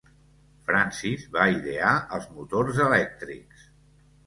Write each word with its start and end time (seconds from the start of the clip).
Francis 0.69 1.25
va 1.35 1.45
idear 1.59 1.93
els 2.19 2.27
motors 2.39 2.83
elèctrics. 2.89 3.71